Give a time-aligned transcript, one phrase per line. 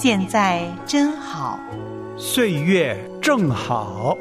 [0.00, 1.58] 现在真好，
[2.16, 4.16] 岁月正好。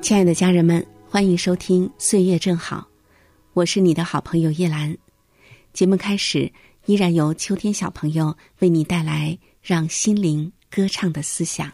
[0.00, 2.76] 亲爱的家人们，欢迎收听《岁月正好》，
[3.52, 4.96] 我是你的好朋友叶兰。
[5.72, 6.52] 节目开始，
[6.86, 11.68] 依然由秋天小朋友为你带来让心灵歌唱的思想。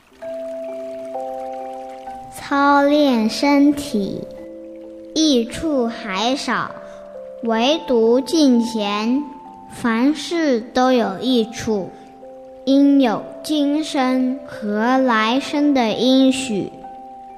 [2.35, 4.27] 操练身体，
[5.15, 6.75] 益处还少，
[7.45, 9.23] 唯独近前，
[9.71, 11.91] 凡事都有益处。
[12.67, 16.71] 应有今生和来生的应许，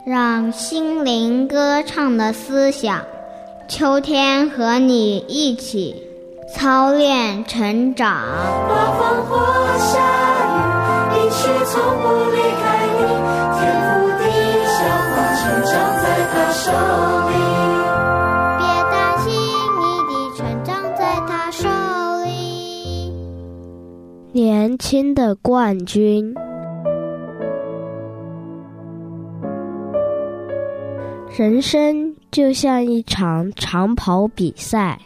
[0.05, 3.00] 让心灵歌唱的思想，
[3.69, 6.03] 秋天和你一起
[6.53, 8.19] 操练成长。
[8.66, 9.39] 刮风或
[9.78, 10.00] 下
[10.48, 12.64] 雨，一起从不离开
[12.98, 13.06] 你，
[13.56, 14.25] 天赋地
[14.66, 14.83] 小
[15.14, 15.72] 花成长
[16.03, 16.66] 在他手
[24.93, 26.35] 新的冠军，
[31.34, 35.01] 人生就像一场长跑比赛，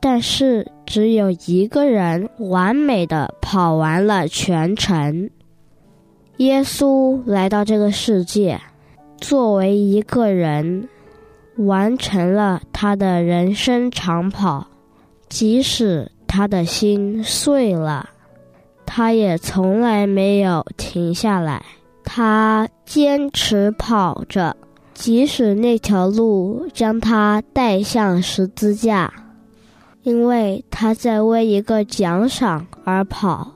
[0.00, 5.28] 但是只有一个人完美的跑完了全程。
[6.38, 8.58] 耶稣来到这个世界，
[9.20, 10.88] 作为一个人，
[11.58, 14.66] 完成了他的人生长跑，
[15.28, 18.08] 即使他的心碎了。
[18.86, 21.62] 他也从来没有停下来，
[22.04, 24.56] 他坚持跑着，
[24.94, 29.12] 即使那条路将他带向十字架，
[30.02, 33.52] 因为他在为一个奖赏而跑，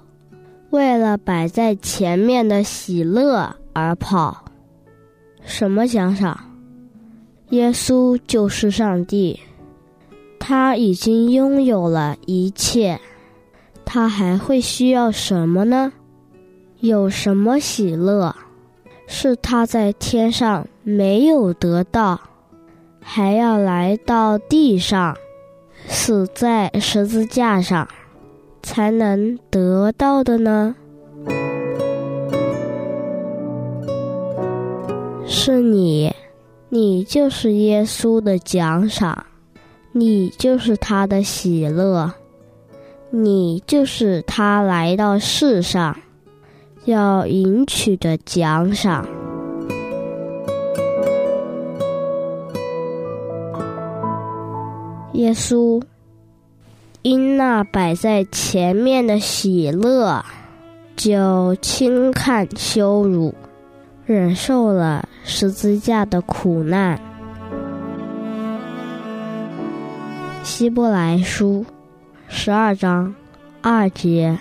[0.71, 4.45] 为了摆在前面的喜乐而跑。
[5.43, 6.39] 什么奖赏？
[7.51, 9.41] 耶稣就是上帝，
[10.39, 13.01] 他已经拥有了一切。
[13.93, 15.93] 他还会需要什么呢？
[16.79, 18.33] 有什么喜乐，
[19.09, 22.21] 是他在天上没有得到，
[23.01, 25.17] 还要来到地上，
[25.89, 27.89] 死在十字架上，
[28.63, 30.77] 才能得到的呢？
[35.27, 36.15] 是你，
[36.69, 39.27] 你就是耶稣的奖赏，
[39.91, 42.15] 你就是他的喜乐。
[43.13, 45.97] 你就是他来到世上
[46.85, 49.05] 要迎取的奖赏。
[55.15, 55.83] 耶稣
[57.03, 60.25] 因那摆在前面的喜乐，
[60.97, 63.35] 就轻看羞辱，
[64.07, 66.99] 忍受了十字架的苦难。
[70.45, 71.67] 希伯来书。
[72.33, 73.13] 十二章
[73.61, 74.39] 二节。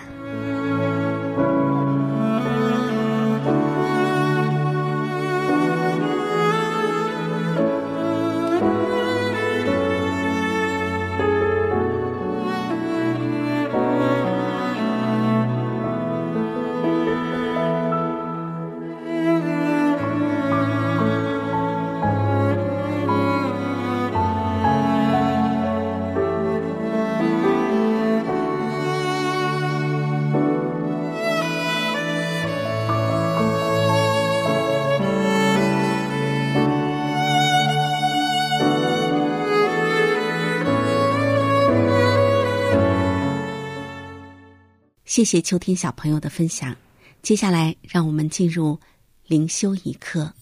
[45.10, 46.72] 谢谢秋天小朋友的分享。
[47.20, 48.78] 接下来，让我们进入
[49.26, 50.32] 灵修一刻。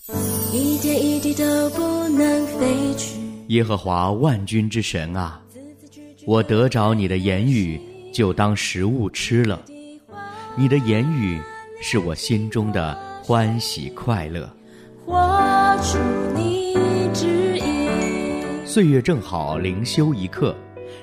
[0.53, 3.19] 一点一滴都不能飞去。
[3.47, 5.41] 耶和华万军之神啊，
[6.27, 7.81] 我得着你的言语，
[8.13, 9.65] 就当食物吃了。
[10.55, 11.41] 你的言语
[11.81, 12.95] 是我心中的
[13.25, 14.55] 欢喜快乐。
[15.07, 15.97] 画出
[16.37, 16.77] 你。
[18.67, 20.55] 岁月正好，灵修一刻，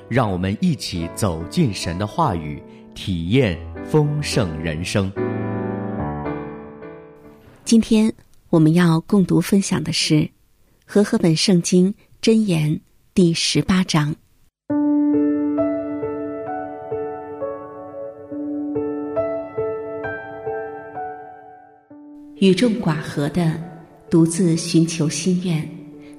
[0.07, 2.61] 让我们一起走进神的话语。
[2.95, 5.11] 体验丰盛人生。
[7.65, 8.11] 今天
[8.49, 10.15] 我们要共读分享的是
[10.85, 12.71] 《和合本圣经真言》
[13.13, 14.15] 第十八章。
[22.37, 23.59] 与众寡合的，
[24.09, 25.67] 独自寻求心愿，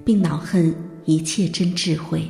[0.05, 0.75] 并恼恨
[1.05, 2.21] 一切真智慧；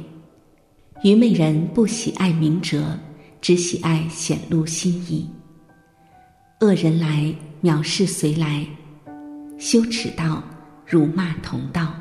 [1.02, 2.98] 愚昧人不喜爱明哲，
[3.40, 5.28] 只喜爱显露心意。
[6.60, 8.64] 恶人来，藐视随来；
[9.58, 10.42] 羞耻道，
[10.86, 11.94] 辱骂同道。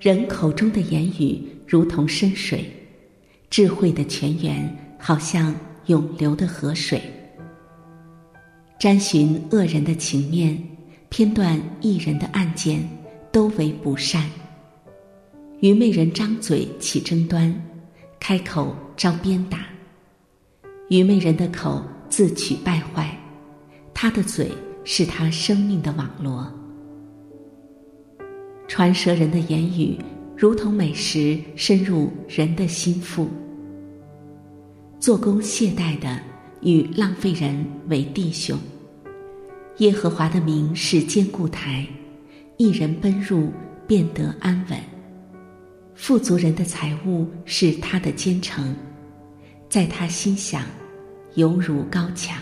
[0.00, 2.64] 人口中的言语如同深水，
[3.50, 5.54] 智慧的泉源好像
[5.86, 7.00] 涌流的河水。
[8.80, 10.60] 沾寻恶人的情面，
[11.08, 12.82] 偏断一人的案件，
[13.30, 14.28] 都为不善。
[15.60, 17.54] 愚昧人张嘴起争端，
[18.18, 19.71] 开口招鞭打。
[20.92, 23.18] 愚昧人的口自取败坏，
[23.94, 24.52] 他的嘴
[24.84, 26.46] 是他生命的网罗。
[28.68, 29.98] 传舌人的言语，
[30.36, 33.26] 如同美食深入人的心腹。
[35.00, 36.20] 做工懈怠的
[36.60, 38.58] 与浪费人为弟兄。
[39.78, 41.86] 耶和华的名是坚固台，
[42.58, 43.50] 一人奔入
[43.86, 44.78] 便得安稳。
[45.94, 48.76] 富足人的财物是他的坚城，
[49.70, 50.62] 在他心想，
[51.34, 52.36] 犹如高墙。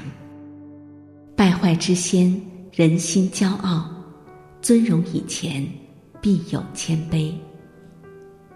[1.36, 2.40] 败坏之先，
[2.72, 3.88] 人心骄傲；
[4.60, 5.66] 尊荣以前，
[6.20, 7.32] 必有谦卑。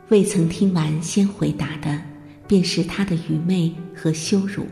[0.08, 2.00] 未曾听完先回答的，
[2.46, 4.66] 便是他的愚昧和羞辱。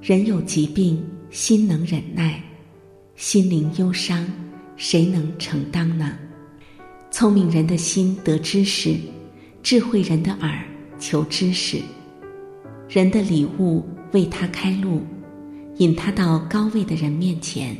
[0.00, 2.42] 人有疾病，心能忍耐。
[3.16, 4.26] 心灵忧伤，
[4.76, 6.18] 谁能承担呢？
[7.10, 8.94] 聪明人的心得知识，
[9.62, 10.64] 智慧人的耳
[10.98, 11.80] 求知识。
[12.88, 15.02] 人的礼物为他开路，
[15.76, 17.76] 引他到高位的人面前。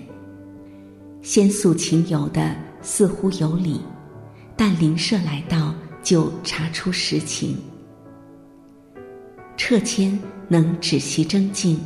[1.23, 3.81] 先诉情由的似乎有理，
[4.57, 7.57] 但邻舍来到就查出实情。
[9.57, 10.17] 撤迁
[10.47, 11.79] 能止息争竞，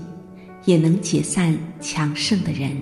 [0.67, 2.77] 也能解散强盛的人。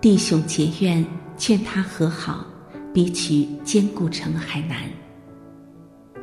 [0.00, 1.04] 弟兄结怨，
[1.36, 2.46] 劝他和好，
[2.92, 4.82] 比取坚固城还难。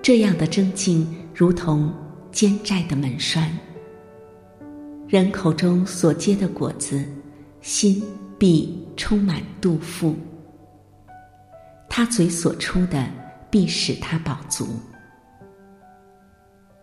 [0.02, 1.92] 这样的争竞，如同
[2.36, 3.50] 奸债的门栓。
[5.08, 7.02] 人口中所结的果子，
[7.62, 8.04] 心
[8.38, 10.14] 必充满肚腹。
[11.90, 13.10] 他嘴所出的，
[13.50, 14.68] 必使他饱足。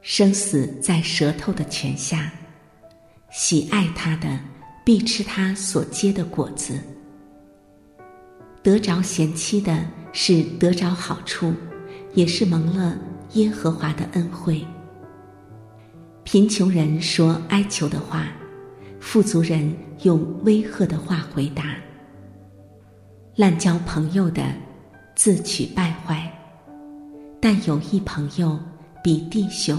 [0.00, 2.32] 生死在舌头的泉下，
[3.30, 4.40] 喜爱他的。
[4.84, 6.76] 必吃他所结的果子。
[8.64, 11.54] 得着贤妻的是得着好处，
[12.14, 12.98] 也是蒙了
[13.34, 14.66] 耶和华的恩惠。
[16.24, 18.28] 贫穷人说哀求的话，
[19.00, 21.76] 富足人用威吓的话回答。
[23.34, 24.42] 滥交朋友的
[25.14, 26.32] 自取败坏，
[27.40, 28.58] 但有一朋友
[29.02, 29.78] 比弟兄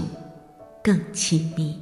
[0.82, 1.76] 更亲密。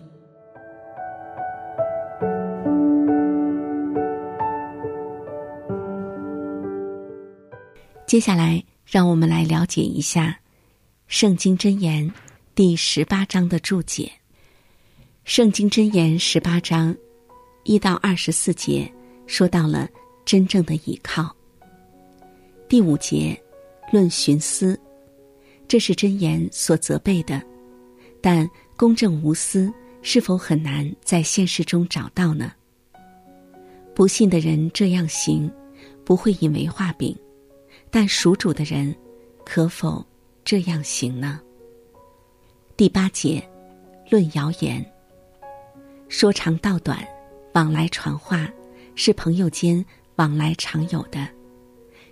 [8.06, 10.28] 接下来，让我们来了解一下
[11.08, 12.08] 《圣经真言》
[12.54, 14.04] 第十八章的注解。
[15.24, 16.94] 《圣经箴言》十八章
[17.62, 18.92] 一到二十四节
[19.24, 19.88] 说到了
[20.24, 21.34] 真正的倚靠。
[22.68, 23.40] 第五节
[23.92, 24.78] 论寻思，
[25.68, 27.40] 这是箴言所责备的，
[28.20, 32.52] 但公正无私是否很难在现实中找到呢？
[33.94, 35.48] 不信的人这样行，
[36.04, 37.16] 不会以为画饼。
[37.90, 38.94] 但属主的人，
[39.44, 40.04] 可否
[40.44, 41.40] 这样行呢？
[42.76, 43.40] 第八节，
[44.10, 44.84] 论谣言。
[46.12, 47.02] 说长道短，
[47.54, 48.46] 往来传话，
[48.94, 49.82] 是朋友间
[50.16, 51.26] 往来常有的。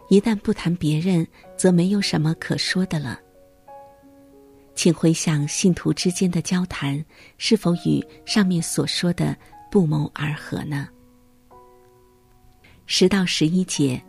[0.08, 3.20] 一旦不谈别人，则没有什么可说的了。
[4.74, 7.04] 请回想信徒之间的交谈，
[7.36, 9.36] 是否与上面所说的
[9.70, 10.88] 不谋而合呢？
[12.86, 14.02] 十到十一节，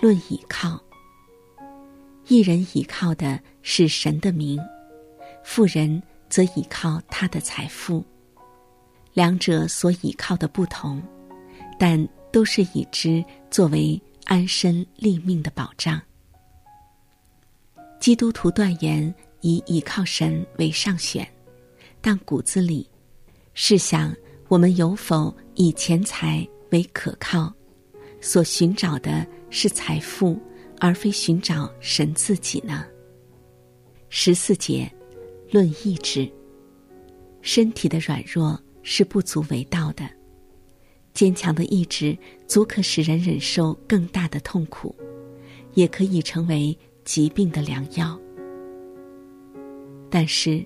[0.00, 0.80] 论倚靠。
[2.28, 4.60] 一人倚靠的是神的名，
[5.42, 6.00] 富人
[6.30, 8.02] 则倚靠他的财富。
[9.14, 11.02] 两者所倚靠的不同，
[11.78, 15.98] 但都是以之作为安身立命的保障。
[17.98, 21.26] 基督徒断言以倚靠神为上选，
[22.02, 22.86] 但骨子里，
[23.54, 24.14] 试想
[24.48, 27.50] 我们有否以钱财为可靠？
[28.20, 30.38] 所寻找的是财富。
[30.80, 32.84] 而非寻找神自己呢？
[34.10, 34.92] 十四节
[35.50, 36.30] 论意志，
[37.40, 40.08] 身体的软弱是不足为道的，
[41.14, 44.94] 坚强的意志足可使人忍受更大的痛苦，
[45.72, 48.16] 也可以成为疾病的良药。
[50.10, 50.64] 但是，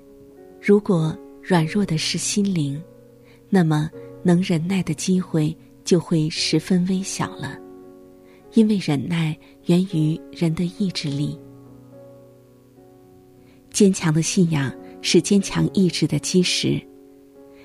[0.61, 2.79] 如果软弱的是心灵，
[3.49, 3.91] 那么
[4.23, 7.57] 能忍耐的机会就会十分微小了，
[8.53, 11.39] 因为忍耐源于人的意志力。
[13.71, 16.83] 坚强的信仰是坚强意志的基石，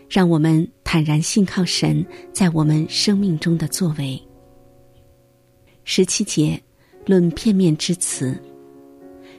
[0.09, 4.21] 让我们坦然信靠神在我们生命中的作为。
[5.83, 6.61] 十七节
[7.05, 8.37] 论片面之词，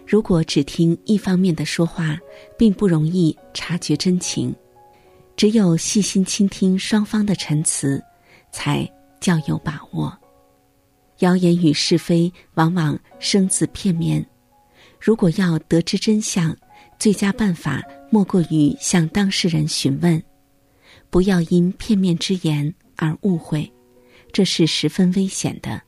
[0.06, 2.18] 如果只听一方面的说话，
[2.58, 4.54] 并不容易察觉真情。
[5.36, 8.02] 只有细心倾听双方的陈词，
[8.52, 8.88] 才
[9.20, 10.16] 较有把握。
[11.20, 14.24] 谣言与是非往往生自片面，
[15.00, 16.54] 如果要得知真相，
[16.98, 20.22] 最佳办法莫过于向当事人询问，
[21.14, 23.72] 不要因片面之言而误会，
[24.32, 25.80] 这是十分危险的。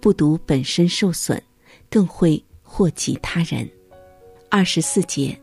[0.00, 1.42] 不独本身受损，
[1.90, 3.68] 更会祸及他人。
[4.48, 5.36] 二十四节，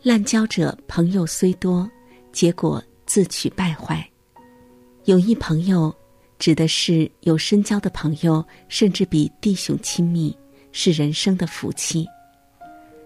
[0.00, 1.90] 滥交者朋友虽多，
[2.30, 4.08] 结果自取败坏。
[5.06, 5.92] 有一朋友，
[6.38, 10.32] 指的是有深交的朋友，甚至比弟兄亲密，
[10.70, 12.06] 是人生的福气。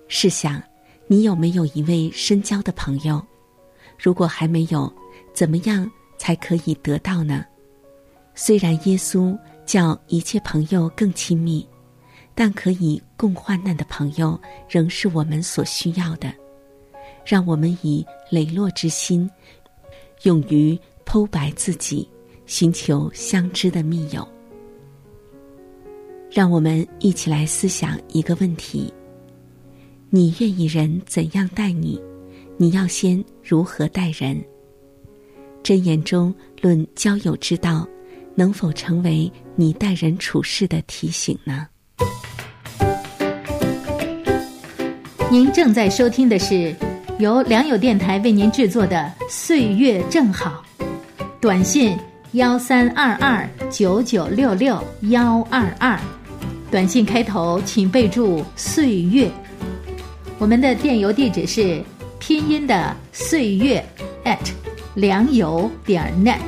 [0.06, 0.62] 试想，
[1.06, 3.26] 你有没有一位深交的朋友？
[3.98, 4.92] 如果还没有，
[5.32, 7.44] 怎么样才可以得到呢？
[8.34, 9.36] 虽然耶稣。
[9.64, 11.66] 叫一切朋友更亲密，
[12.34, 16.34] 但可以共患难的朋友仍是我们所需要的。
[17.24, 19.30] 让我们以磊落之心，
[20.24, 22.06] 勇于剖白自己，
[22.44, 24.28] 寻求相知的密友。
[26.28, 28.92] 让我们一起来思想一个问题：
[30.10, 32.02] 你愿意人怎样待你？
[32.56, 34.44] 你要先如何待人？
[35.62, 37.86] 箴言中论交友之道。
[38.34, 41.66] 能否成为你待人处事的提醒呢？
[45.30, 46.74] 您正在收听的是
[47.18, 50.64] 由良友电台为您制作的《岁月正好》，
[51.42, 51.94] 短信
[52.32, 56.00] 幺三二二九九六六幺二二，
[56.70, 59.30] 短信开头请备注“岁月”。
[60.40, 61.82] 我们的电邮地址是
[62.18, 63.84] 拼音的“岁月
[64.24, 64.38] ”at
[64.94, 66.38] 良友点 net。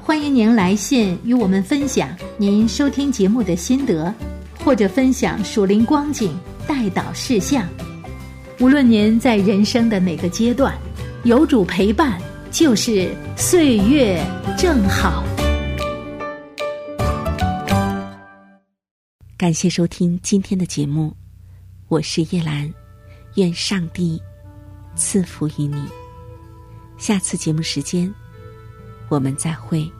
[0.00, 2.08] 欢迎您来信与我们分享
[2.38, 4.12] 您收听节目的心得，
[4.64, 6.34] 或者分享属灵光景、
[6.66, 7.68] 带导事项。
[8.58, 10.74] 无论您在人生的哪个阶段，
[11.24, 12.18] 有主陪伴
[12.50, 14.24] 就是岁月
[14.56, 15.22] 正好。
[19.36, 21.14] 感谢收听今天的节目，
[21.88, 22.72] 我是叶兰，
[23.34, 24.18] 愿上帝
[24.96, 26.03] 赐福于你。
[26.96, 28.12] 下次节目时间。
[29.08, 29.90] 我们再会。